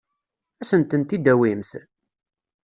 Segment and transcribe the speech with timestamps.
[0.61, 1.71] Ad asen-tent-id-tawimt?